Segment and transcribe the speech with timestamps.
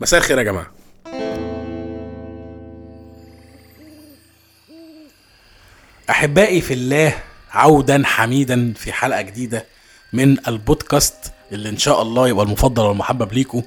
[0.00, 0.70] مساء الخير يا جماعة.
[6.10, 7.14] أحبائي في الله
[7.52, 9.66] عودا حميدا في حلقة جديدة
[10.12, 13.62] من البودكاست اللي إن شاء الله يبقى المفضل والمحبب ليكم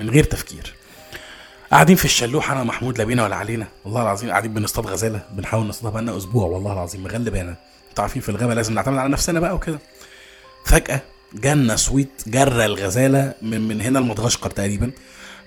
[0.00, 0.74] من غير تفكير.
[1.70, 5.66] قاعدين في الشلوح أنا محمود لا بينا ولا علينا والله العظيم قاعدين بنصطاد غزالة بنحاول
[5.66, 7.56] نصطادها بقالنا أسبوع والله العظيم مغلبانا.
[7.90, 9.78] أنتوا عارفين في الغابة لازم نعتمد على نفسنا بقى وكده.
[10.64, 11.00] فجأة
[11.34, 14.90] جالنا سويت جرى الغزالة من من هنا لمدغشقر تقريبا.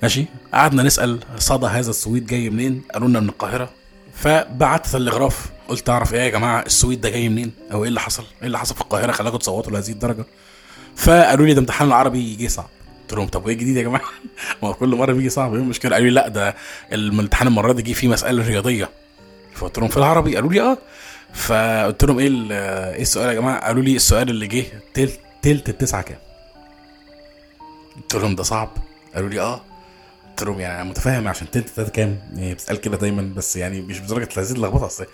[0.03, 3.69] ماشي؟ قعدنا نسأل صدى هذا السويت جاي منين؟ قالوا لنا من القاهرة.
[4.13, 8.23] فبعت تلغراف قلت أعرف إيه يا جماعة؟ السويت ده جاي منين؟ أو إيه اللي حصل؟
[8.41, 10.25] إيه اللي حصل في القاهرة؟ خلاكم تصوتوا لهذه الدرجة.
[10.95, 12.69] فقالوا لي ده امتحان العربي جه صعب.
[13.01, 14.01] قلت لهم طب وإيه جديد يا جماعة؟
[14.63, 16.55] ما هو كل مرة بيجي صعب إيه المشكلة؟ قالوا لي لا ده
[16.93, 18.89] الامتحان المرة دي جه فيه مسألة رياضية.
[19.55, 20.77] فقلت لهم في العربي؟ قالوا لي آه.
[21.33, 26.01] فقلت لهم إيه إيه السؤال يا جماعة؟ قالوا لي السؤال اللي جه تلت تلت التسعة
[26.01, 26.17] كام؟
[27.95, 28.69] قلت لهم ده صعب.
[29.15, 29.61] قالوا لي آه.
[30.39, 33.81] قلت لهم يعني أنا متفاهم عشان تلت تلاتة كام؟ يعني بتسال كده دايما بس يعني
[33.81, 35.05] مش بدرجة هذه اللخبطة أصل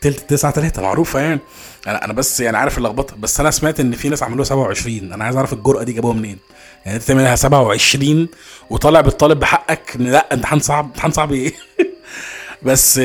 [0.00, 1.40] تلت تسعة تلاتة معروفة يعني.
[1.86, 5.24] أنا أنا بس يعني عارف اللخبطة بس أنا سمعت إن في ناس عملوها 27 أنا
[5.24, 6.38] عايز أعرف الجرأة دي جابوها منين؟
[6.84, 8.28] يعني أنت تعملها 27
[8.70, 11.52] وطالع بالطالب بحقك لأ امتحان صعب امتحان صعب إيه؟
[12.66, 13.00] بس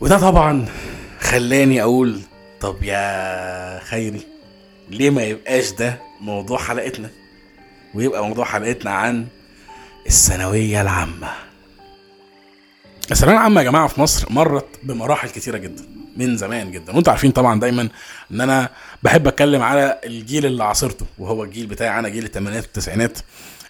[0.00, 0.66] وده طبعا
[1.20, 2.20] خلاني أقول
[2.60, 4.20] طب يا خيري
[4.90, 7.10] ليه ما يبقاش ده موضوع حلقتنا؟
[7.94, 9.26] ويبقى موضوع حلقتنا عن
[10.06, 11.30] الثانوية العامة.
[13.10, 15.84] الثانوية العامة يا جماعة في مصر مرت بمراحل كتيرة جدا
[16.16, 16.92] من زمان جدا.
[16.94, 17.88] وأنتوا عارفين طبعا دايما
[18.30, 18.68] إن أنا
[19.02, 23.18] بحب أتكلم على الجيل اللي عاصرته وهو الجيل بتاعي أنا جيل الثمانينات والتسعينات.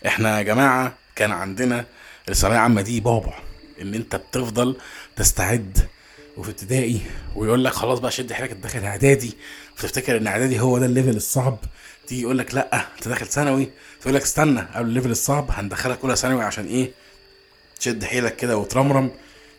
[0.07, 1.85] إحنا يا جماعة كان عندنا
[2.29, 3.39] الثانوية العامة دي بعبع
[3.83, 4.77] إن أنت بتفضل
[5.17, 5.79] تستعد
[6.37, 7.01] وفي ابتدائي
[7.37, 9.35] ويقول لك خلاص بقى شد حيلك أنت داخل إعدادي.
[9.77, 11.59] فتفتكر إن إعدادي هو ده ال level الصعب
[12.07, 13.69] تيجي يقول لك لأ أنت داخل ثانوي؟
[14.01, 16.91] تقول لك استنى قبل ال level الصعب هندخلك أولى ثانوي عشان إيه؟
[17.81, 19.11] تشد حيلك كده وترمرم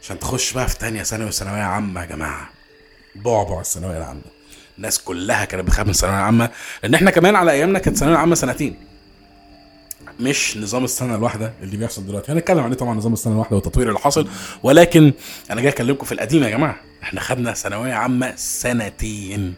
[0.03, 2.49] عشان تخش بقى في تانية ثانوي وثانوية عامة يا جماعة.
[3.15, 4.21] بعبع الثانوية العامة.
[4.77, 6.49] الناس كلها كانت بتخاف من الثانوية العامة
[6.83, 8.75] لأن إحنا كمان على أيامنا كانت الثانوية العامة سنتين.
[10.19, 12.31] مش نظام السنة الواحدة اللي بيحصل دلوقتي.
[12.31, 14.27] هنتكلم عليه طبعا نظام السنة الواحدة والتطوير اللي حاصل
[14.63, 15.13] ولكن
[15.51, 16.75] أنا جاي أكلمكم في القديم يا جماعة.
[17.03, 19.53] إحنا خدنا ثانوية عامة سنتين.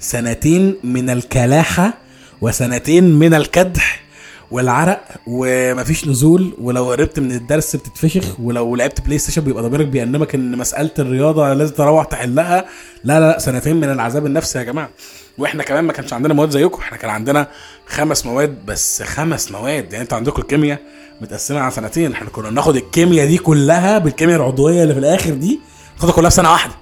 [0.00, 1.94] سنتين من الكلاحة
[2.42, 4.02] وسنتين من الكدح
[4.50, 10.58] والعرق ومفيش نزول ولو هربت من الدرس بتتفشخ ولو لعبت PlayStation بيبقى ضميرك بيأنبك إن
[10.58, 12.64] مسألة الرياضة لازم تروح تحلها.
[13.04, 14.90] لا لا سنتين من العذاب النفسي يا جماعة.
[15.38, 17.48] وإحنا كمان ما كانش عندنا مواد زيكم إحنا كان عندنا
[17.86, 19.92] خمس مواد بس خمس مواد.
[19.92, 20.78] يعني أنتوا عندكم الكيمياء
[21.20, 25.60] متقسمة على سنتين إحنا كنا بناخد الكيمياء دي كلها بالكيمياء العضوية اللي في الآخر دي
[25.96, 26.74] ناخدها كلها في سنة واحدة.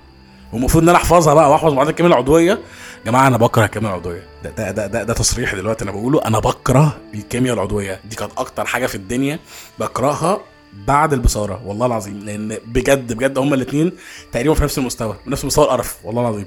[0.53, 2.59] والمفروض إن أنا أحفظها بقى وأحفظ معادله الكيمياء العضوية.
[3.07, 4.23] جماعة أنا بكره الكيمياء العضوية.
[4.45, 6.25] ده ده ده, ده, ده تصريح دلوقتي أنا بقوله.
[6.25, 8.01] أنا بكره الكيمياء العضوية.
[8.05, 9.39] دي كانت أكتر حاجة في الدنيا
[9.79, 10.41] بكرهها
[10.87, 11.63] بعد البصارة.
[11.67, 13.93] والله العظيم لأن بجد بجد هما الاثنين
[14.33, 16.47] تقريبا في نفس المستوى نفس مستوى القرف والله العظيم.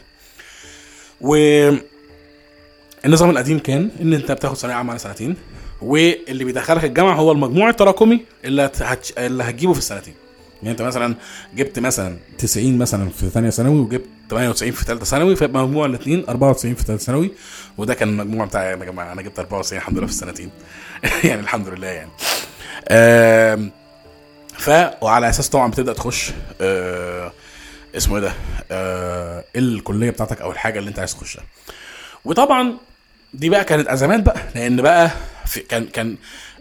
[1.22, 1.36] و
[3.06, 5.36] النظام القديم كان إن أنت بتاخد ثانويه عامه على سنتين
[5.82, 9.18] واللي بيدخلك الجامعة هو المجموع التراكمي اللي هت...
[9.18, 10.14] اللي هتجيبه في السنتين.
[10.64, 11.16] يعني انت مثلا
[11.56, 16.26] جبت مثلا 90 مثلا في ثانية ثانوي وجبت 98 في ثالثه ثانوي فيبقى مجموع الاثنين
[16.30, 17.32] 94 في ثالثه ثانوي
[17.78, 19.12] وده كان المجموع بتاعي يا جماعة.
[19.12, 20.50] أنا جبت 94 الحمد لله في السنتين.
[21.30, 22.10] يعني الحمد لله يعني.
[24.58, 24.70] ف
[25.02, 26.32] وعلى أساس طبعا بتبدأ تخش
[26.62, 27.32] آه،
[27.98, 28.34] اسمه إيه ده
[28.72, 31.44] آه، الكلية بتاعتك أو الحاجة اللي أنت عايز تخشها.
[32.26, 32.78] وطبعا
[33.34, 35.12] دي بقى كانت أزمات بقى لأن بقى
[35.46, 36.16] في كان كان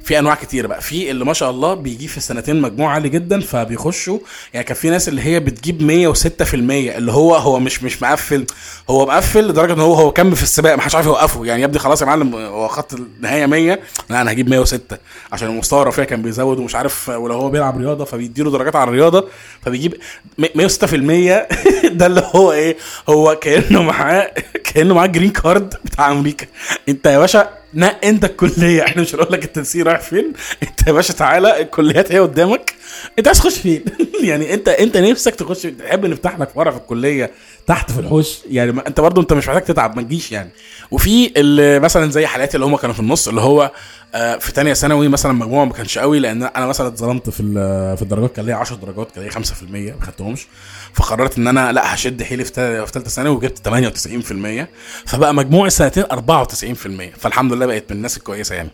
[0.04, 0.80] في أنواع كتير بقى.
[0.80, 4.18] في اللي ما شاء الله بيجيب في السنتين مجموع عالي جدا فبيخشوا.
[4.54, 8.46] يعني كان في ناس اللي هي بتجيب 106% اللي هو هو مش مش مقفل.
[8.90, 11.46] هو مقفل لدرجة إن هو هو كمل في السباق ما حدش عارف يوقفه.
[11.46, 13.78] يعني يا ابني خلاص يا معلم هو خط النهايه 100
[14.10, 14.98] لا أنا هجيب 106
[15.32, 19.28] عشان المستوى الرفيع كان بيزود ومش عارف ولو هو بيلعب رياضة فبيديله درجات على الرياضة
[19.62, 19.94] فبيجيب
[20.40, 20.44] 106%
[21.98, 22.76] ده اللي هو إيه؟
[23.08, 24.30] هو كأنه معاه
[24.64, 26.46] كأنه معاه green card بتاع أمريكا.
[26.88, 28.82] أنت يا باشا نق انت الكلية.
[28.82, 30.32] إحنا مش هنقول لك التنسيق رايح فين.
[30.62, 32.74] انت يا باشا تعالى الكليات هي قدامك.
[33.18, 33.84] انت عايز تخش فين؟
[34.22, 37.30] يعني انت انت نفسك تخش تحب نفتح لك فرع في الكلية
[37.66, 40.50] تحت في الحوش؟ يعني ما انت برضو انت مش محتاج تتعب ما تجيش يعني.
[40.90, 43.70] وفي اللي مثلا زي حالاتي اللي هم كانوا في النص اللي هو
[44.14, 47.42] آه، في تانية ثانوي مثلا مجموعة ما كانش قوي لأن أنا مثلا اتظلمت في
[47.96, 50.46] في الدرجات كان ليا 10 درجات كان ليا 5% ما خدتهمش.
[50.94, 52.50] فقررت إن أنا لأ هشد حيلي في
[52.92, 54.66] ثالثه ثانوي وجبت 98%
[55.06, 56.06] فبقى مجموع السنتين 94%
[57.18, 58.70] فالحمد لله بقيت من الناس الكويسة يعني.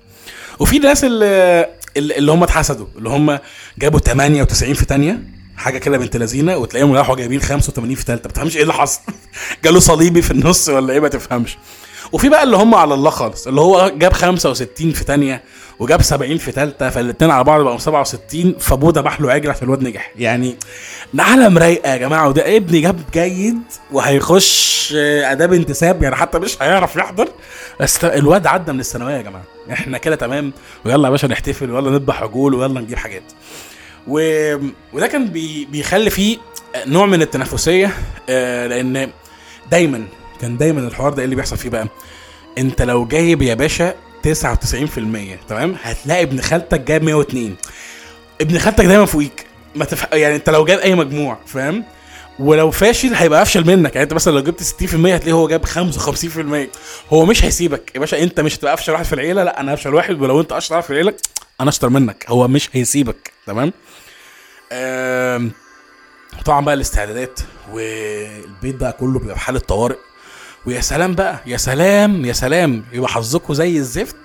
[0.59, 1.67] وفي ناس اللي
[1.97, 3.39] اللي هم اتحسدوا اللي هم
[3.79, 5.23] جابوا 98 في تانية
[5.57, 9.01] حاجة كده بنت لذينة وتلاقيهم راحوا جايبين 85 في ثالثه ما تفهمش إيه اللي حصل؟
[9.65, 11.59] جاله صليبي في النص ولا إيه؟ ما تفهمش.
[12.13, 15.43] وفي بقى اللي هم على الله خالص اللي هو جاب 65 في تانية
[15.79, 19.83] وجاب 70 في ثالثه فالاثنين على بعض بقوا 67 فبودا باح له عجل عشان الواد
[19.83, 20.13] نجح.
[20.19, 20.57] يعني
[21.19, 23.59] عالم رايقة يا جماعة وده ابني جاب جيد
[23.93, 24.93] وهيخش
[25.25, 27.29] آداب انتساب يعني حتى مش هيعرف يحضر.
[27.81, 29.45] بس الواد عدى من الثانوية يا جماعة.
[29.73, 30.53] إحنا كده تمام.
[30.85, 33.23] ويلا يا باشا نحتفل ويلا نذبح عجول ويلا نجيب حاجات.
[34.09, 34.21] و...
[34.93, 35.65] وده كان بي...
[35.65, 36.39] بيخلي فيه
[36.87, 37.91] نوع من التنافسية
[38.29, 39.11] آه لأن
[39.71, 40.05] دايما
[40.41, 41.89] كان دايما الحوار ده إيه اللي بيحصل فيه بقى؟
[42.59, 43.95] أنت لو جايب يا باشا
[44.27, 47.57] 99% تمام؟ هتلاقي ابن خالتك جايب 102
[48.41, 49.47] ابن خالتك دايما فوقيك.
[49.75, 50.07] ما تف...
[50.13, 51.85] يعني انت لو جايب أي مجموع فاهم؟
[52.39, 53.95] ولو فاشل هيبقى أفشل منك.
[53.95, 57.91] يعني انت مثلا لو جبت 60% هتلاقيه هو جاب 55% هو مش هيسيبك.
[57.95, 59.45] يا باشا انت مش هتبقى أفشل واحد في العيلة.
[59.45, 61.15] لا أنا أفشل واحد ولو انت أشطر واحد في العيلة
[61.61, 62.25] أنا أشطر منك.
[62.29, 63.73] هو مش هيسيبك تمام.
[66.45, 67.41] طبعا بقى الاستعدادات
[67.73, 69.97] والبيت بقى كله بيبقى في حالة طوارئ.
[70.67, 72.85] ويا سلام بقى يا سلام يا سلام.
[72.93, 74.17] يبقى حظكم زي الزفت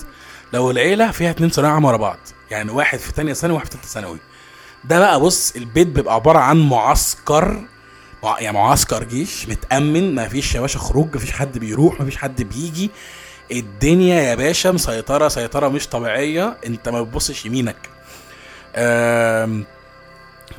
[0.53, 2.17] لو العيلة فيها اتنين ثانوية عامة ورا بعض.
[2.51, 4.17] يعني واحد في تانية ثانوي وواحد في تالتة ثانوي.
[4.83, 7.63] ده بقى بص البيت بيبقى عبارة عن معسكر
[8.39, 10.15] يعني معسكر جيش متأمن.
[10.15, 12.91] ما فيش يا باشا خروج ما فيش حد بيروح ما فيش حد بيجي.
[13.51, 16.57] الدنيا يا باشا مسيطرة سيطرة مش طبيعية.
[16.65, 17.89] انت ما بتبصش يمينك.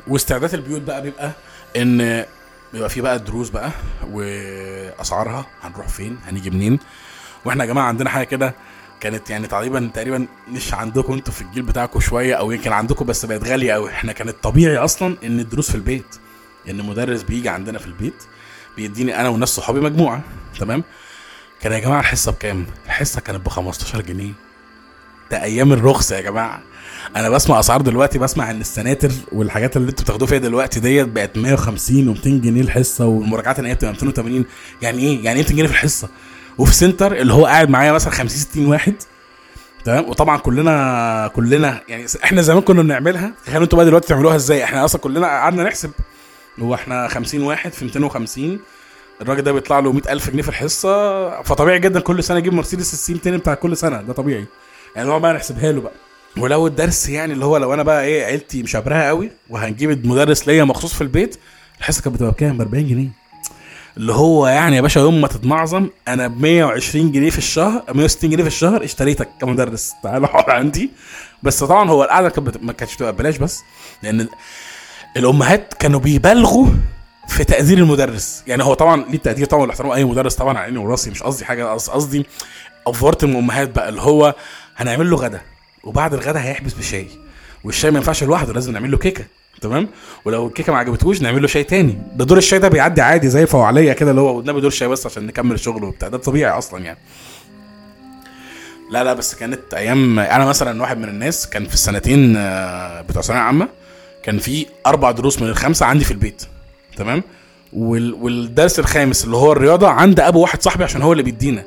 [0.07, 1.31] واستعداد البيوت بقى بيبقى
[1.77, 2.25] إن
[2.73, 3.71] بيبقى في بقى الدروس بقى
[4.11, 6.79] وأسعارها هنروح فين هنيجي منين؟
[7.45, 8.55] وإحنا يا جماعة عندنا حاجة كده
[8.99, 13.25] كانت يعني تقريبا تقريبا مش عندكم أنتوا في الجيل بتاعكم شوية أو يمكن عندكم بس
[13.25, 16.15] بقت غالية قوي إحنا كانت طبيعي أصلا إن الدروس في البيت
[16.69, 18.23] إن مدرس بيجي عندنا في البيت
[18.77, 20.21] بيديني أنا وناس صحابي مجموعة
[20.59, 20.83] تمام؟
[21.61, 24.31] كان يا جماعة الحصة بكام؟ الحصة كانت ب 15 جنيه.
[25.31, 26.61] ده أيام الرخص يا جماعة.
[27.15, 31.37] أنا بسمع أسعار دلوقتي بسمع إن السناتر والحاجات اللي أنتوا بتاخدوها فيها دلوقتي ديت بقت
[31.37, 34.45] 150 و200 جنيه الحصة والمراجعات ان هي بتبقى 280
[34.81, 36.09] يعني إيه؟ يعني إيه 200 جنيه في الحصة؟
[36.57, 38.93] وفي سنتر اللي هو قاعد معايا مثلا 50 60 واحد.
[39.85, 43.31] تمام؟ وطبعا كلنا كلنا يعني إحنا زمان كنا بنعملها.
[43.45, 45.91] تخيلوا أنتوا بقى دلوقتي تعملوها إزاي؟ إحنا أصلا كلنا قعدنا نحسب.
[46.59, 48.59] هو إحنا 50 واحد في 250
[49.21, 51.41] الراجل ده بيطلع له 100000 جنيه في الحصة.
[51.41, 54.01] فطبيعي جدا كل سنة يجيب مرسيدس السي 200 بتاع كل سنة.
[54.01, 54.45] ده طبيعي.
[54.95, 55.93] يعني هو بقى نحسبها له بقى.
[56.37, 60.63] ولو الدرس يعني اللي هو لو أنا بقى إيه عيلتي مشابرها قوي وهنجيب مدرس ليا
[60.63, 61.37] مخصوص في البيت
[61.79, 63.09] الحصة كانت بتبقى بكام؟ ب 40 جنيه.
[63.97, 68.29] اللي هو يعني يا باشا يوم ما تتمعظم أنا ب 120 جنيه في الشهر 160
[68.29, 69.93] جنيه في الشهر اشتريتك كمدرس.
[70.03, 70.89] تعال أقعد عندي.
[71.43, 73.59] بس طبعا هو القعدة كانت ما كانتش بتبقى ببلاش بس
[74.03, 74.27] لأن
[75.17, 76.67] الأمهات كانوا بيبالغوا
[77.27, 78.43] في تقدير المدرس.
[78.47, 81.45] يعني هو طبعا ليه التقدير طبعا والاحترام اي مدرس طبعا على عيني وراسي مش قصدي
[81.45, 82.25] حاجة قصدي
[82.87, 84.35] أفورت الأمهات بقى اللي هو
[84.77, 85.41] هنعمل له غدا
[85.83, 87.07] وبعد الغدا هيحبس بشاي.
[87.63, 89.25] والشاي ما ينفعش لوحده لازم نعمل له كيكة
[89.61, 89.87] تمام؟
[90.25, 91.97] ولو الكيكة ما عجبتهوش نعمل له شاي تاني.
[92.15, 95.05] ده دور الشاي ده بيعدي عادي زي فوعليه كده اللي هو قدامي دور شاي بس
[95.05, 96.07] عشان نكمل الشغل وبتاع.
[96.07, 96.97] ده طبيعي أصلا يعني.
[98.91, 103.21] لا لا بس كانت أيام أنا مثلا واحد من الناس كان في السنتين آه، بتوع
[103.21, 103.67] ثانويه عامه
[104.23, 106.43] كان في أربع دروس من الخمسة عندي في البيت
[106.97, 107.23] تمام؟
[107.73, 108.13] وال...
[108.13, 111.63] والدرس الخامس اللي هو الرياضة عند أبو واحد صاحبي عشان هو اللي بيدينا.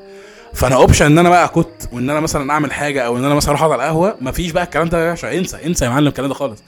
[0.55, 3.51] فانا اوبشن ان أنا بقى كنت وان أنا مثلا اعمل حاجة أو ان أنا مثلا
[3.51, 5.39] أروح اقعد على القهوة مفيش بقى الكلام ده يا باشا.
[5.39, 6.63] انسى انسى يا معلم الكلام ده خالص.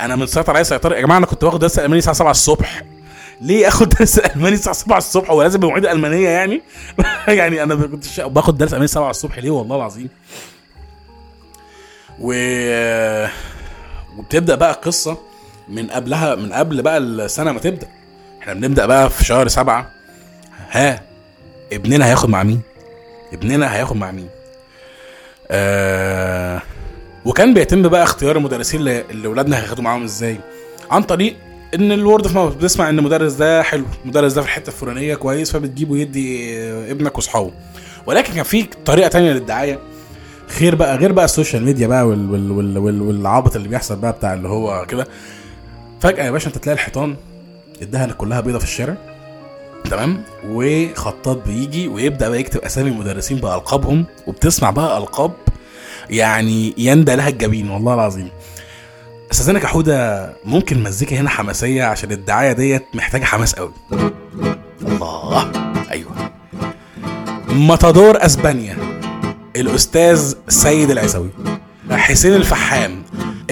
[0.00, 2.82] أنا مسيطر عليا سيطرة يا جماعة أنا كنت باخد درس ألماني الساعة 7 الصبح.
[3.40, 6.62] ليه آخد درس ألماني الساعة 7 الصبح؟ هو لازم بمواعيد ألمانية يعني؟
[7.28, 10.08] يعني أنا كنت باخد درس ألماني 7 الصبح ليه؟ والله العظيم.
[12.20, 12.32] و
[14.18, 15.18] وبتبدأ بقى القصة
[15.68, 17.88] من قبلها من قبل بقى السنة ما تبدأ.
[18.42, 19.90] إحنا بنبدأ بقى في شهر سبعة.
[20.70, 21.02] ها
[21.72, 22.60] ابننا هياخد مع مين؟
[23.32, 24.28] ابننا هياخد مع مين؟
[25.50, 26.62] آه
[27.24, 30.38] وكان بيتم بقى اختيار المدرسين اللي, اللي ولادنا هياخدوا معاهم إزاي.
[30.90, 31.36] عن طريق
[31.74, 35.52] إن الورد اوف ماوث بتسمع إن المدرس ده حلو المدرس ده في الحتة الفلانية كويس
[35.52, 36.58] فبتجيبه يدي
[36.90, 37.50] ابنك وأصحابه.
[38.06, 39.78] ولكن كان في طريقة تانية للدعاية
[40.48, 43.96] خير بقى غير بقى ال social media بقى وال وال وال وال والعبط اللي بيحصل
[43.96, 45.06] بقى بتاع اللي هو كده.
[46.00, 47.16] فجأة يا باشا أنت تلاقي الحيطان
[47.82, 48.96] الدهن كلها بيضة في الشارع.
[49.90, 55.32] تمام؟ وخطاط بيجي ويبدأ بقى يكتب أسامي المدرسين بألقابهم وبتسمع بقى ألقاب
[56.10, 58.28] يعني يندى لها الجبين والله العظيم.
[59.32, 63.72] استاذنا كحوده ممكن مزيكا هنا حماسية؟ عشان الدعاية ديت محتاجة حماس قوي.
[64.82, 65.52] الله
[65.90, 66.12] أيوه.
[67.48, 68.76] ماتادور أسبانيا
[69.56, 71.30] الأستاذ سيد العيسوي
[71.90, 73.02] حسين الفحام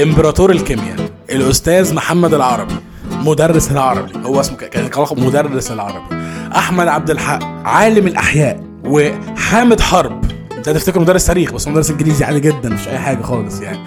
[0.02, 2.74] إمبراطور الكيمياء الأستاذ محمد العربي
[3.10, 6.23] مدرس العربي هو اسمه كان مدرس العربي.
[6.56, 10.24] أحمد عبد الحق عالم الأحياء وحامد حرب.
[10.66, 13.78] ده تفتكر مدرس تاريخ بس مدرس إنجليزي عالي جدا مش أي حاجة خالص يعني.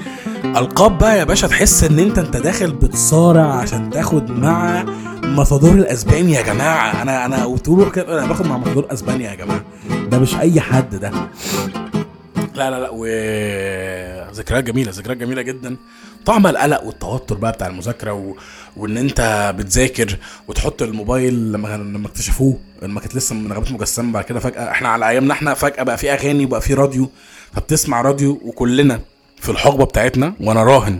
[0.46, 4.86] ألقاب بقى يا باشا تحس إن أنت أنت داخل بتصارع عشان تاخد مع
[5.24, 7.02] ماتادور الاسباني يا جماعة.
[7.02, 9.62] أنا أنا وتقولوا كده أنا باخد مع ماتادور اسبانيا يا جماعة.
[10.12, 11.12] ده مش أي حد ده.
[12.56, 13.06] لا لا لا و
[14.34, 15.75] ذكريات جميلة ذكريات جميلة جدا.
[16.25, 18.36] طعم القلق والتوتر بقى بتاع المذاكرة و...
[18.77, 20.17] وإن أنت بتذاكر
[20.48, 24.89] وتحط الموبايل لما لما اكتشفوه لما كانت لسه من نغمات مجسمة بعد كده فجأة إحنا
[24.89, 27.10] على أيامنا إحنا فجأة بقى في أغاني وبقى في راديو.
[27.53, 29.00] فبتسمع راديو وكلنا
[29.41, 31.00] في الحقبة بتاعتنا وأنا راهن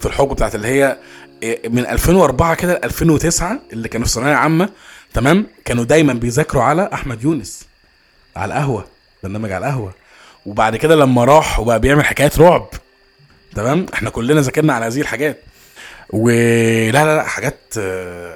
[0.00, 0.96] في الحقبة بتاعت اللي هي
[1.42, 4.68] إيه، من 2004 كده ل 2009 اللي كانوا في ثانوية عامة.
[5.14, 7.66] تمام؟ كانوا دايما بيذاكروا على أحمد يونس
[8.36, 8.84] على القهوة
[9.22, 9.92] برنامج على القهوة.
[10.46, 12.68] وبعد كده لما راح وبقى بيعمل حكايات رعب
[13.54, 15.42] تمام؟ إحنا كلنا ذاكرنا على هذه الحاجات.
[16.10, 17.74] ولا لا لا حاجات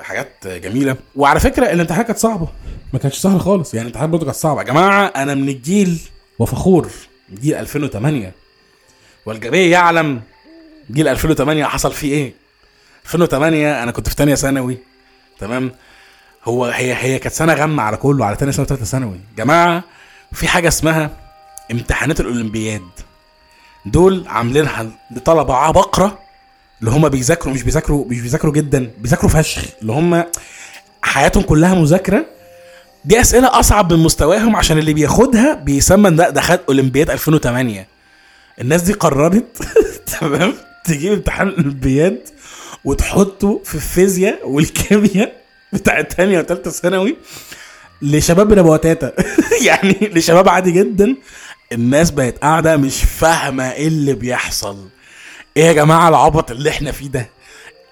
[0.03, 0.97] حاجات جميلة.
[1.17, 2.49] وعلى فكرة الامتحانات كانت صعبة.
[2.93, 3.75] ما كانتش سهلة خالص.
[3.75, 4.61] يعني الامتحانات برضه كانت صعبة.
[4.61, 5.99] يا جماعة أنا من الجيل
[6.39, 6.89] وفخور.
[7.35, 8.33] جيل 2008
[9.27, 10.21] والجميع يعلم
[10.91, 12.33] جيل 2008 حصل فيه إيه.
[13.05, 14.79] 2008 أنا كنت في ثانية ثانوي.
[15.39, 15.73] تمام؟
[16.45, 19.21] هو هي هي كانت سنة غامه على كله على ثانية ثانوي وثالثه ثانوي.
[19.37, 19.85] جماعة
[20.33, 21.11] في حاجة اسمها
[21.73, 22.83] امتحانات الأولمبياد.
[23.87, 26.19] دول عاملينها لطلبة عبقرة
[26.81, 30.25] اللي هم بيذاكروا مش بيذاكروا مش بيذاكروا جدا بيذاكروا فشخ اللي هم
[31.03, 32.27] حياتهم كلها مذاكرة.
[33.05, 37.87] دي أسئلة أصعب من مستواهم عشان اللي بياخدها بيسمى ده ده خد أولمبياد 2008
[38.61, 39.45] الناس دي قررت
[40.21, 40.55] تمام؟
[40.85, 42.19] تجيب امتحان الأولمبياد
[42.85, 45.33] وتحطه في الفيزياء والكيمياء
[45.73, 47.17] بتاع تانية وتالتة ثانوي
[48.03, 49.13] لشباب نبوتاتا
[49.67, 51.17] يعني لشباب عادي جدا.
[51.73, 54.89] الناس بقت قاعدة مش فاهمة إيه اللي بيحصل.
[55.57, 57.29] إيه يا جماعة العبط اللي إحنا فيه ده؟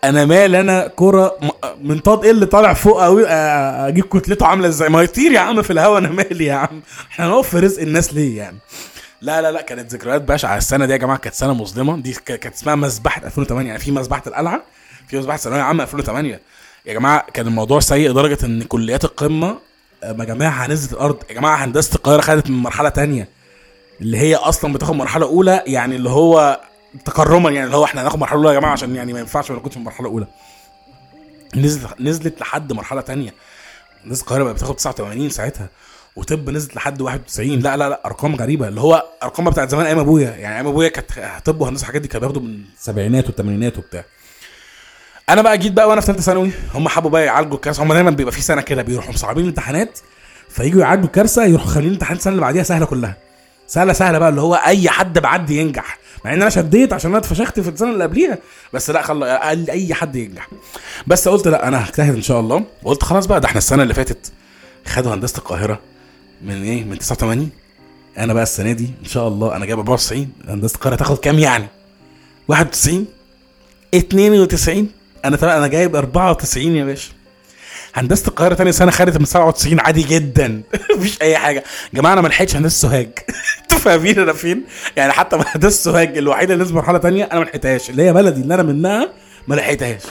[0.05, 1.37] أنا مال أنا كرة
[1.83, 5.63] من طاد إيه اللي طالع فوق قوي أجيب كتلته عاملة إزاي؟ ما يطير يا عم
[5.63, 6.83] في الهوا أنا مالي يا عم.
[7.11, 8.57] إحنا نقف في رزق الناس ليه يعني؟
[9.21, 10.57] لا لا لا كانت ذكريات بشعة.
[10.57, 11.97] السنة دي يا جماعة كانت سنة مظلمة.
[11.97, 14.63] دي كانت اسمها مذبحه 2008 يعني في مذبحه القلعة
[15.09, 16.41] في مذبحه ثانوية عامة 2008
[16.87, 19.59] يا جماعة كان الموضوع سيء لدرجة إن كليات القمة
[20.05, 21.17] مجاميعها نزلت الأرض.
[21.31, 23.29] يا جماعة هندسة القاهرة خدت من مرحلة تانية.
[24.01, 26.61] اللي هي أصلا بتاخد مرحلة أولى يعني اللي هو
[27.05, 29.69] تكرما يعني اللي هو إحنا هناخد مرحلة أولى يا جماعة عشان يعني ما ينفعش ما
[29.69, 30.27] في مرحلة أولى.
[31.57, 33.35] نزلت نزلت لحد مرحلة تانية.
[34.05, 35.69] الناس القاهرة بقت بتاخد 89 ساعتها
[36.17, 38.69] وطب نزلت لحد 91 لا لا لا أرقام غريبة.
[38.69, 40.31] اللي هو أرقام بتاعت زمان أيام أبويا.
[40.31, 41.11] يعني أيام أبويا كانت
[41.45, 44.05] طب وهندسة الحاجات دي كانوا بياخدوا من السبعينات والثمانينات وبتاع.
[45.29, 48.11] أنا بقى جيت بقى وأنا في ثالثه ثانوي هم حبوا بقى يعالجوا الكاس هم دايما
[48.11, 49.99] بيبقى في سنة كده بيروحوا مصعبين الامتحانات
[50.49, 53.17] فييجوا يعدوا الكارثة يروحوا خلين الامتحان السنة اللي بعديها سهلة كلها.
[53.67, 55.99] سهلة سهلة بقى اللي هو أي حد بعدي ينجح.
[56.25, 58.39] مع إن أنا شديت عشان أنا اتفشخت في السنة اللي قبليها
[58.73, 59.39] بس لا خلى
[59.71, 60.49] أي حد ينجح.
[61.07, 62.65] بس قلت لا أنا هجتهد إن شاء الله.
[62.83, 64.33] وقلت خلاص بقى ده إحنا السنة اللي فاتت
[64.87, 65.81] خدوا هندسة القاهرة
[66.43, 67.51] من إيه من 89
[68.19, 71.67] أنا بقى السنة دي إن شاء الله أنا جايب 94 هندسة القاهرة تاخد كام يعني؟
[72.49, 73.07] 91
[73.95, 74.89] 92
[75.25, 77.11] أنا أنا جايب 94 يا باشا.
[77.95, 80.63] هندسة القاهرة تاني سنة خدت من 97 عادي جدا.
[80.97, 81.59] مفيش أي حاجة.
[81.59, 83.09] يا جماعة أنا ما لحقتش هندسة سوهاج.
[83.63, 84.65] أنتوا فاهمين أنا فين؟
[84.97, 87.91] يعني حتى هندسة سوهاج الوحيدة اللي نزلت مرحلة تانية أنا ما لحقتهاش.
[87.91, 89.09] اللي هي بلدي اللي أنا منها
[89.49, 90.03] ما لحقتهاش.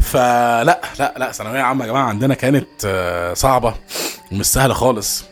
[0.00, 3.74] فلا لا لا ثانوية عامة يا جماعة عندنا كانت آه، صعبة
[4.32, 5.24] ومش سهلة خالص.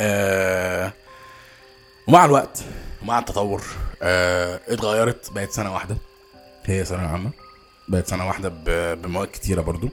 [0.00, 0.92] آه،
[2.08, 2.58] ومع الوقت
[3.02, 3.62] ومع التطور
[4.02, 5.96] آه، اتغيرت بقت سنة واحدة.
[6.64, 7.30] هي ثانويه عامة.
[7.88, 8.52] بقت سنة واحدة
[8.94, 9.88] بمواد كتيرة برضو.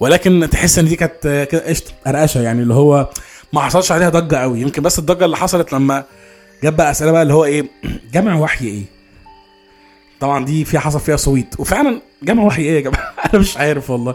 [0.00, 3.08] ولكن تحس إن دي كانت قشطة قرقشة يعني اللي هو
[3.52, 4.60] ما حصلش عليها ضجة قوي.
[4.60, 6.04] يمكن بس الضجة اللي حصلت لما
[6.62, 7.66] جاب بقى أسئلة بقى اللي هو إيه
[8.14, 8.82] جمع وحي إيه؟
[10.20, 11.60] طبعا دي في حصل فيها صويت.
[11.60, 14.14] وفعلا جمع وحي إيه يا جماعة؟ أنا مش عارف والله.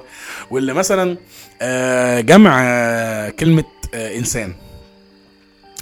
[0.52, 1.18] واللي مثلا
[1.62, 4.54] آه، جمع آه، كلمة آه، إنسان.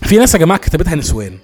[0.04, 1.38] في ناس يا جماعة كتبتها نسوان.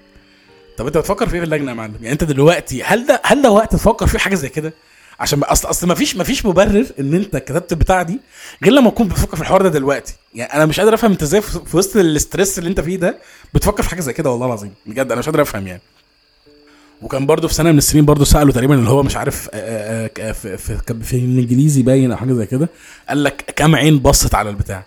[0.77, 3.41] طب أنت بتفكر في إيه في اللجنة يا معلم؟ يعني أنت دلوقتي هل ده هل
[3.41, 4.73] ده وقت تفكر في حاجة زي كده؟
[5.19, 8.19] عشان اصل أصل ما فيش ما فيش مبرر إن أنت كتبت البتاع دي
[8.63, 10.13] غير لما تكون بتفكر في الحوار ده دلوقتي.
[10.35, 13.17] يعني أنا مش قادر أفهم أنت إزاي في وسط الاستريس اللي أنت فيه ده
[13.53, 14.73] بتفكر في حاجة زي كده والله العظيم.
[14.85, 15.81] بجد أنا مش قادر أفهم يعني.
[17.01, 20.31] وكان برضه في سنه من السنين برضه سألوا تقريبا اللي هو مش عارف آه، آه،
[20.31, 22.69] في, في, في الإنجليزي باين أو حاجة زي كده.
[23.09, 24.83] قال لك كام عين بصت على البتاع.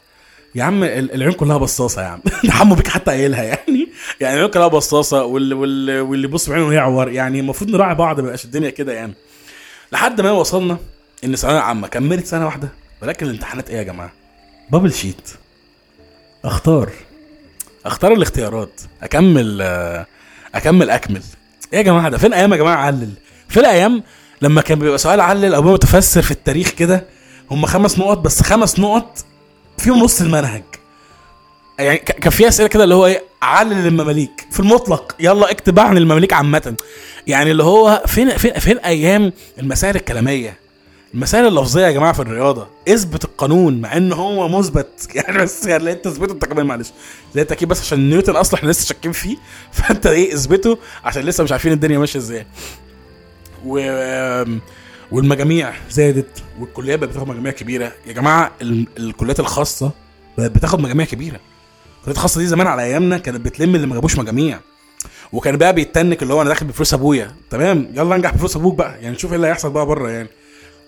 [0.54, 2.20] يا عم العين كلها بصاصة يا عم.
[2.50, 3.88] حمو بيك حتى قايلها يعني.
[4.20, 8.70] يعني العين كلها بصاصة واللي واللي, يبص بعينه يعور يعني المفروض نراعي بعض ما الدنيا
[8.70, 9.14] كده يعني.
[9.92, 10.78] لحد ما وصلنا
[11.24, 12.68] إن ثانويه عامه كملت سنة واحدة
[13.02, 14.12] ولكن الامتحانات إيه يا جماعة؟
[14.70, 15.30] بابل شيت
[16.44, 16.90] أختار.
[17.86, 18.80] أختار الاختيارات.
[19.02, 19.62] أكمل
[20.54, 21.22] أكمل أكمل.
[21.72, 23.12] إيه يا جماعة ده؟ فين أيام يا جماعة علل؟
[23.48, 24.02] فين أيام
[24.42, 27.04] لما كان بيبقى سؤال علل أو متفسر في التاريخ كده
[27.50, 29.24] هم خمس نقط بس خمس نقط
[29.78, 30.62] فيهم نص المنهج.
[31.78, 35.14] يعني كان في أسئلة كده اللي هو إيه؟ علل المماليك في المطلق.
[35.20, 36.76] يلا اكتب عن المماليك عامة.
[37.26, 40.56] يعني اللي هو فين فين فين أيام المسائل الكلامية؟
[41.14, 42.66] المسائل اللفظية يا جماعة في الرياضة.
[42.88, 45.08] اثبت القانون مع إن هو مثبت.
[45.14, 46.88] يعني بس يعني تثبته انت كمان معلش.
[47.34, 49.36] زي التركيب بس عشان نيوتن أصلا إحنا لسه شاكين فيه.
[49.72, 52.46] فأنت إيه اثبته عشان لسه مش عارفين الدنيا ماشية إزاي.
[53.66, 53.78] و
[55.12, 57.92] والمجاميع زادت والكليات بقت بتاخد مجاميع كبيرة.
[58.06, 59.90] يا جماعة ال- الكليات الخاصة
[60.38, 61.40] بقت بتاخد مجاميع كبيرة.
[62.06, 64.60] الكليات الخاصة دي زمان على أيامنا كانت بتلم اللي ما جابوش مجاميع.
[65.32, 67.34] وكان بقى بيتنك اللي هو أنا داخل بفلوس أبويا.
[67.50, 68.94] تمام؟ يلا أنجح بفلوس أبوك بقى.
[69.02, 70.28] يعني نشوف إيه اللي هيحصل بقى بره يعني.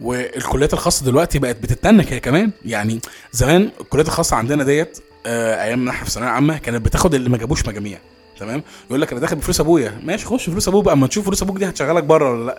[0.00, 2.50] والكليات الخاصة دلوقتي بقت بتتنك هي كمان.
[2.64, 3.00] يعني
[3.32, 7.36] زمان الكليات الخاصة عندنا ديت آه أيام إحنا في ثانوية عامة كانت بتاخد اللي ما
[7.38, 7.98] جابوش مجاميع.
[8.40, 10.00] تمام؟ يقول لك أنا داخل بفلوس أبويا.
[10.04, 10.94] ماشي خش فلوس أبوك بقى.
[10.94, 12.58] أما تشوف فلوس أبوك دي هتشغلك بره ولا لأ؟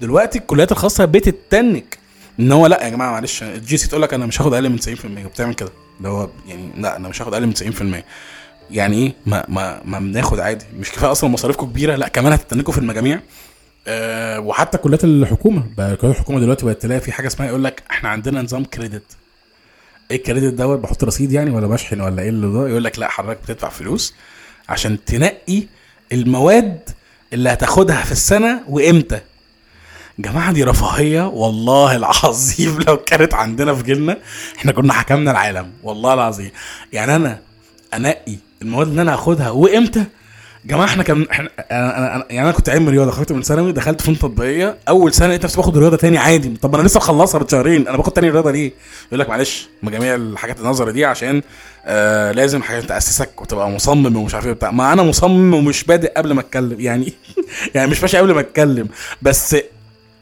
[0.00, 1.98] دلوقتي الكليات الخاصة بتتنك.
[2.40, 4.78] إن هو لأ يا جماعة معلش ال GUC تقول لك أنا مش هاخد أقل من
[4.80, 4.86] 90%
[5.26, 5.70] وبتعمل كده.
[6.00, 7.54] اللي هو يعني لا أنا مش هاخد أقل من
[8.00, 8.04] 90%
[8.70, 10.64] يعني إيه؟ ما ما ما بناخد عادي.
[10.78, 13.20] مش كفاية أصلا مصاريفكم كبيرة لا كمان هتتنكوا في المجاميع.
[13.86, 17.82] أه وحتى كليات الحكومة بقى كليات الحكومة دلوقتي بقت تلاقي في حاجة اسمها يقول لك
[17.90, 19.02] إحنا عندنا نظام كريدت.
[20.10, 23.08] إيه الكريدت دوت؟ بحط رصيد يعني ولا بشحن ولا إيه اللي ده؟ يقول لك لا
[23.08, 24.14] حضرتك بتدفع فلوس
[24.68, 25.62] عشان تنقي
[26.12, 26.80] المواد
[27.32, 29.20] اللي هتاخدها في السنة وإمتى.
[30.22, 31.26] جماعة دي رفاهية.
[31.28, 34.16] والله العظيم لو كانت عندنا في جيلنا
[34.58, 35.70] إحنا كنا حكمنا العالم.
[35.82, 36.50] والله العظيم.
[36.92, 37.38] يعني أنا
[37.94, 40.04] أنقي المواد اللي أنا هاخدها وإمتى؟
[40.64, 44.00] جماعة إحنا كان إحنا أنا أنا يعني أنا كنت علم رياضة خرجت من ثانوي دخلت
[44.02, 44.76] فنون تطبيقية.
[44.88, 46.56] أول سنة لقيت نفسي باخد رياضة تاني عادي.
[46.62, 48.72] طب أنا لسه مخلصها بشهرين أنا باخد تاني رياضة ليه؟
[49.08, 51.42] يقول لك معلش مجاميع الحاجات النظري دي عشان
[51.86, 56.12] آه لازم حاجات تأسسك وتبقى مصمم ومش عارف إيه بتاع ما أنا مصمم ومش بادئ
[56.16, 56.80] قبل ما أتكلم.
[56.80, 57.12] يعني
[57.74, 58.88] يعني مش ماشي قبل ما أتكلم.
[59.22, 59.56] بس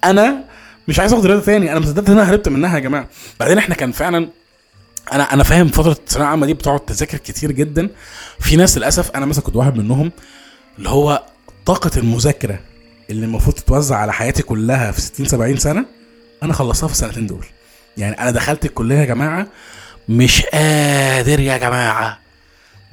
[0.05, 0.45] أنا
[0.89, 3.09] مش عايز اخد رياضة تاني أنا مصدقت إن أنا هربت منها يا جماعة.
[3.41, 4.29] بعدين إحنا كان فعلا
[5.13, 7.91] أنا أنا فاهم فترة الثانوية العامة دي بتقعد تذاكر كتير جدا.
[8.41, 10.13] في ناس للأسف أنا مثلا كنت واحد منهم
[10.79, 11.23] اللي هو
[11.67, 12.61] طاقة المذاكرة
[13.11, 15.85] اللي المفروض تتوزع على حياتي كلها في 60 70 سنة
[16.43, 17.47] أنا خلصتها في السنتين دول.
[17.97, 19.47] يعني أنا دخلت الكلية يا جماعة
[20.09, 22.19] مش قادر يا جماعة.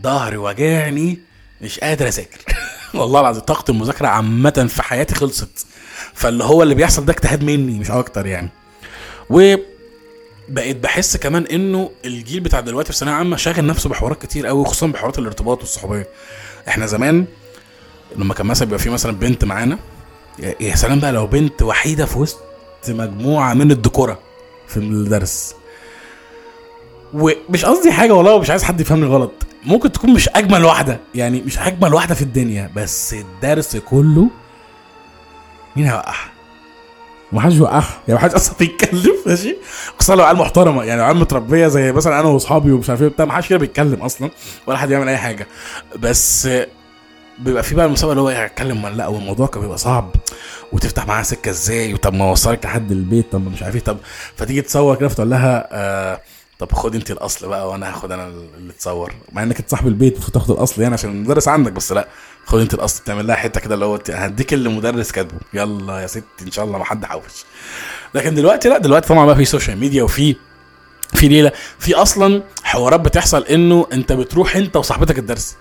[0.02, 1.20] ظهري واجعني
[1.62, 2.40] مش قادر أذاكر.
[2.94, 5.68] والله العظيم طاقة المذاكرة عامة في حياتي خلصت.
[6.14, 8.50] فاللي هو اللي بيحصل ده اجتهاد مني مش أكتر يعني.
[9.30, 9.56] و
[10.50, 14.66] بقيت بحس كمان إنه الجيل بتاع دلوقتي في ثانوية عامة شاغل نفسه بحوارات كتير قوي
[14.66, 16.08] خصوصا بحوارات الارتباط والصحوبية.
[16.68, 17.26] إحنا زمان
[18.16, 19.80] لما كان مثلا بيبقى في مثلا بنت معانا
[20.60, 22.40] يا سلام بقى لو بنت وحيدة في وسط
[22.90, 24.20] مجموعة من الدكوره
[24.68, 25.56] في الدرس.
[27.14, 29.32] ومش قصدي حاجة والله ومش عايز حد يفهمني غلط.
[29.66, 34.30] ممكن تكون مش أجمل واحدة يعني مش أجمل واحدة في الدنيا بس الدرس كله
[35.76, 36.32] مين هيوقعها؟
[37.34, 37.98] ومحدش يوقعها.
[38.08, 39.56] يعني محدش أصلا بيتكلم ماشي؟
[40.00, 43.26] خصوصا لو عيال محترمة يعني عيال متربية زي مثلا أنا وأصحابي ومش عارف إيه بتاع
[43.26, 44.30] محدش كده بيتكلم أصلا
[44.68, 45.48] ولا حد يعمل أي حاجة.
[46.00, 46.50] بس
[47.40, 50.12] بيبقى في بقى المسابقه اللي هو هيتكلم ولا لأ؟ والموضوع كان بيبقى صعب.
[50.72, 53.98] وتفتح معاها سكة إزاي؟ وطب ما اوصلك لحد البيت طب ما مش عارف إيه طب
[54.36, 56.22] فتيجي تصور كده فتقول لها آه
[56.60, 60.14] طب خد أنت الأصل بقى وأنا هاخد أنا اللي تصور مع إنك أنت صاحب البيت
[60.14, 62.08] المفروض تاخد الأصل يعني عشان المدرس عندك بس لأ.
[62.46, 65.40] خد انت الاصل تعمل لها حتة كده اللي هو هديك اللي مدرس كاتبه.
[65.54, 67.46] يلا يا ستي إن شاء الله ما حد حوش.
[68.14, 70.36] لكن دلوقتي لا دلوقتي طبعا بقى في social media وفي
[71.14, 71.52] في ليلة.
[71.80, 75.56] في أصلا حوارات بتحصل إنه أنت بتروح أنت وصاحبتك الدرس.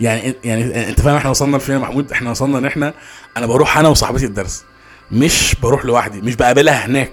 [0.00, 2.94] يعني يعني أنت فاهم إحنا وصلنا لفين يا محمود؟ إحنا وصلنا إن إحنا
[3.36, 4.64] أنا بروح أنا وصاحبتي الدرس.
[5.12, 7.12] مش بروح لوحدي مش بقابلها هناك.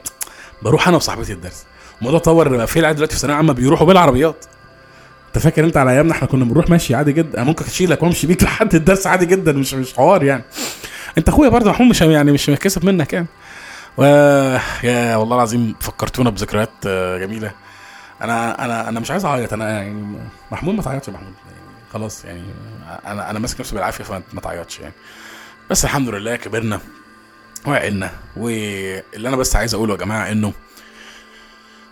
[0.61, 1.63] بروح أنا وصاحبتي الدرس.
[1.99, 4.45] الموضوع طور بقى في العيال دلوقتي في ثانوية عامة بيروحوا بالعربيات.
[5.35, 8.43] انت فاكر انت على ايامنا إحنا كنا بنروح ماشي عادي جدا ممكن اشيلك وامشي بيك
[8.53, 10.43] لحد الدرس عادي جدا مش مش حوار يعني.
[11.17, 13.27] انت اخويا برضه محمود مش يعني مش متكسف منك يعني.
[13.97, 14.03] و
[14.83, 17.51] يا والله العظيم فكرتونا بذكريات آه، جميلة.
[18.21, 20.17] أنا أنا أنا مش عايز اعيط أنا يعني
[20.51, 21.61] محمود ما تعيطش يا محمود يعني
[21.93, 22.43] خلاص يعني
[23.05, 24.93] أنا أنا ماسك نفسي بالعافية فما تعيطش يعني.
[25.69, 26.79] بس الحمد لله كبرنا
[27.67, 28.11] وعقلنا.
[28.37, 30.53] واللي أنا بس عايز اقوله يا جماعة انه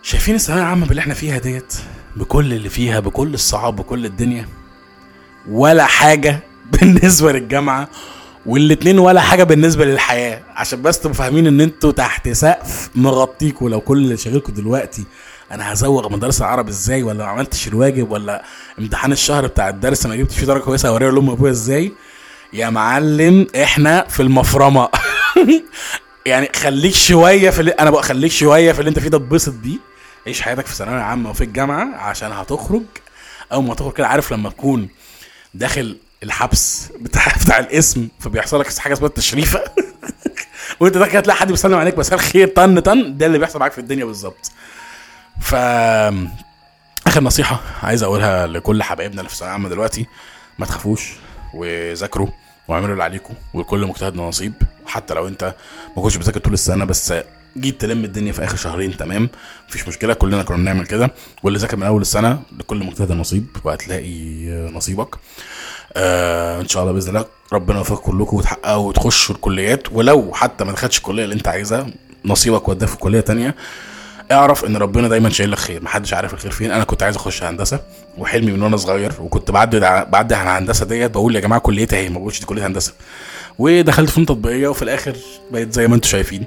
[0.02, 1.74] شايفين الثانوية العامة باللي إحنا فيها ديت
[2.16, 4.48] بكل اللي فيها بكل الصعاب بكل الدنيا
[5.48, 6.40] ولا حاجة
[6.72, 7.88] بالنسبة للجامعة
[8.46, 10.42] والاتنين ولا حاجة بالنسبة للحياة.
[10.56, 13.70] عشان بس تبقوا فاهمين إن أنتوا تحت سقف مغطيكوا.
[13.70, 15.04] لو كل اللي شاغلكوا دلوقتي
[15.52, 18.44] أنا هزوغ مدرسه العربي إزاي؟ ولا ما عملتش الواجب؟ ولا
[18.78, 21.92] امتحان الشهر بتاع الدرس ما جبتش فيه درجة كويسة؟ أوريها لأم وابويا إزاي؟
[22.52, 24.88] يا معلم إحنا في المفرمة.
[26.26, 29.52] يعني خليك شوية في اللي أنا بقى خليك شوية في اللي أنت فيه ده اتبسط
[29.52, 29.89] بيه.
[30.30, 32.82] عيش حياتك في ثانوية عامة وفي الجامعة عشان هتخرج.
[33.52, 34.88] أول ما تخرج كده عارف لما تكون
[35.54, 39.64] داخل الحبس بتاع بتاع الاسم فبيحصل لك حاجة اسمها التشريفة.
[40.80, 43.16] وأنت داخل هتلاقي حد بيسلم عليك مساء الخير طن طن.
[43.18, 44.52] ده اللي بيحصل معاك في الدنيا بالظبط.
[45.40, 45.54] ف
[47.06, 50.06] آخر نصيحة عايز أقولها لكل حبايبنا اللي في الثانويه العامه دلوقتي
[50.58, 51.12] ما تخافوش
[51.54, 52.28] وذاكروا
[52.68, 54.52] واعملوا اللي عليكم وكل مجتهد نصيب.
[54.86, 55.54] حتى لو أنت
[55.96, 57.14] ما كنتش بتذاكر طول السنة بس
[57.58, 59.28] جيت تلم الدنيا في آخر شهرين تمام؟
[59.68, 61.10] مفيش مشكلة كلنا كنا بنعمل كده.
[61.42, 65.14] واللي ذاكر من أول السنة لكل مجتهد نصيب وهتلاقي نصيبك.
[65.96, 69.92] آه إن شاء الله بإذن الله ربنا يوفقكم كلكم وتحققوا وتخشوا الكليات.
[69.92, 71.86] ولو حتى ما دخلتش الكلية اللي أنت عايزها
[72.24, 73.54] نصيبك وداه في كلية تانية.
[74.32, 76.70] اعرف إن ربنا دايما شايل لك خير محدش عارف الخير فين.
[76.70, 77.80] أنا كنت عايز أخش هندسة
[78.18, 82.08] وحلمي من وأنا صغير وكنت بعدي بعدي على الهندسه ديت بقول يا جماعة كليتي أهي
[82.08, 82.92] ما بقولش دي كلية هندسة.
[83.58, 85.16] ودخلت فنون تطبيقية وفي الآخر
[85.50, 86.44] بقيت زي ما أنتم شايفين.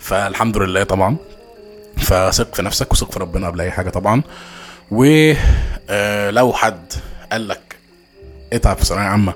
[0.00, 1.16] فالحمد لله طبعا.
[1.96, 4.22] فثق في نفسك وثق في ربنا قبل أي حاجة طبعا.
[4.90, 6.92] ولو حد
[7.32, 7.76] قال لك
[8.52, 9.34] اتعب في ثانوية عامة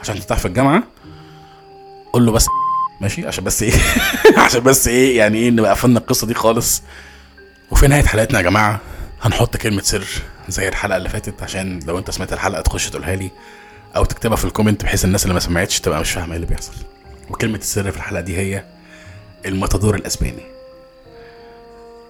[0.00, 0.82] عشان تفتح في الجامعة
[2.12, 2.46] قول له بس
[3.00, 3.72] ماشي؟ عشان بس إيه؟
[4.44, 6.82] عشان بس إيه؟ يعني إيه نبقى قفلنا القصة دي خالص؟
[7.70, 8.80] وفي نهاية حلقتنا يا جماعة
[9.22, 10.06] هنحط كلمة سر
[10.48, 13.30] زي الحلقة اللي فاتت عشان لو أنت سمعت الحلقة تخش تقولها لي
[13.96, 16.46] أو تكتبها في ال comment بحيث الناس اللي ما سمعتش تبقى مش فاهمة إيه اللي
[16.46, 16.72] بيحصل.
[17.30, 18.64] وكلمة السر في الحلقة دي هي
[19.46, 20.42] الماتادور الأسباني.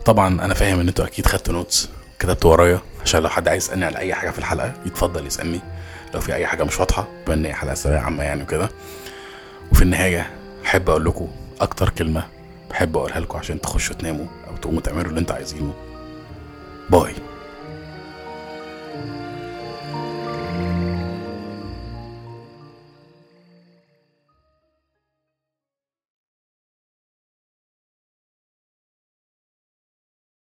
[0.04, 3.84] طبعا أنا فاهم إن أنتوا أكيد خدتوا notes كتبتوا ورايا عشان لو حد عايز يسألني
[3.84, 5.60] على أي حاجة في الحلقة يتفضل يسألني.
[6.14, 8.68] لو في أي حاجة مش واضحة بما هي حلقة ثانويه عامة يعني وكده.
[9.72, 10.30] وفي النهاية
[10.64, 11.28] أحب أقول لكم
[11.60, 12.26] أكتر كلمة
[12.70, 15.74] بحب أقولها لكم عشان تخشوا تناموا أو تقوموا تعملوا اللي أنتوا عايزينه.
[16.90, 17.14] باي.